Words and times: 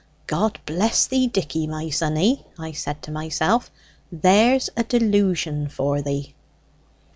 'God 0.25 0.57
bless 0.65 1.05
thee, 1.05 1.27
Dicky 1.27 1.67
my 1.67 1.91
sonny,' 1.91 2.43
I 2.57 2.71
said 2.71 3.03
to 3.03 3.11
myself; 3.11 3.69
'there's 4.11 4.67
a 4.75 4.83
delusion 4.83 5.67
for 5.69 6.01
thee!'" 6.01 6.33